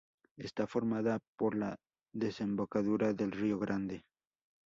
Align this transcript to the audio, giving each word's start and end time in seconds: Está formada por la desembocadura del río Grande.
Está 0.39 0.65
formada 0.65 1.19
por 1.37 1.55
la 1.55 1.75
desembocadura 2.11 3.13
del 3.13 3.31
río 3.31 3.59
Grande. 3.59 4.03